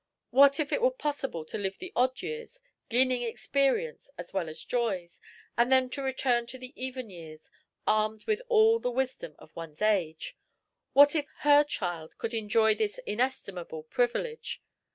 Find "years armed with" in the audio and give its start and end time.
7.11-8.41